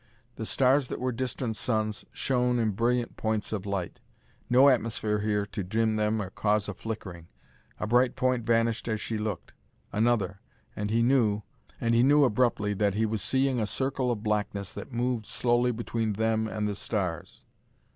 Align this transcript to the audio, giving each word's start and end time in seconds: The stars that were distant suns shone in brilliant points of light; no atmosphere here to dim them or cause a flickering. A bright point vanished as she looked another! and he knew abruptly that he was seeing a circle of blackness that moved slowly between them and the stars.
The 0.35 0.47
stars 0.47 0.87
that 0.87 0.99
were 0.99 1.11
distant 1.11 1.55
suns 1.55 2.05
shone 2.11 2.57
in 2.57 2.71
brilliant 2.71 3.17
points 3.17 3.53
of 3.53 3.67
light; 3.67 3.99
no 4.49 4.67
atmosphere 4.67 5.19
here 5.19 5.45
to 5.45 5.63
dim 5.63 5.95
them 5.95 6.19
or 6.19 6.31
cause 6.31 6.67
a 6.67 6.73
flickering. 6.73 7.27
A 7.79 7.85
bright 7.85 8.15
point 8.15 8.43
vanished 8.43 8.87
as 8.87 8.99
she 8.99 9.19
looked 9.19 9.53
another! 9.93 10.41
and 10.75 10.89
he 10.89 11.03
knew 11.03 11.43
abruptly 11.93 12.73
that 12.73 12.95
he 12.95 13.05
was 13.05 13.21
seeing 13.21 13.59
a 13.59 13.67
circle 13.67 14.09
of 14.11 14.23
blackness 14.23 14.73
that 14.73 14.91
moved 14.91 15.27
slowly 15.27 15.71
between 15.71 16.13
them 16.13 16.47
and 16.47 16.67
the 16.67 16.75
stars. 16.75 17.45